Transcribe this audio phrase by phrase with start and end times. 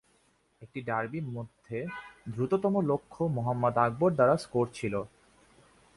[0.61, 1.77] একটি ডার্বি মধ্যে
[2.29, 4.93] দ্রুততম লক্ষ্য মোহাম্মদ আকবর দ্বারা স্কোর ছিল।